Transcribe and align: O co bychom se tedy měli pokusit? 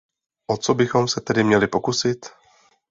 O 0.47 0.57
co 0.57 0.73
bychom 0.73 1.07
se 1.07 1.21
tedy 1.21 1.43
měli 1.43 1.67
pokusit? 1.67 2.25